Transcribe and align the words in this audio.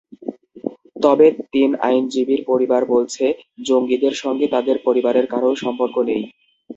তবে 0.95 1.25
তিন 1.53 1.69
আইনজীবীর 1.87 2.41
পরিবার 2.45 2.81
বলছে, 2.93 3.25
জঙ্গিদের 3.67 4.13
সঙ্গে 4.23 4.45
তাঁদের 4.47 4.77
পরিবারের 4.87 5.25
কারও 5.27 5.51
সম্পর্ক 5.63 5.95
নেই। 6.09 6.23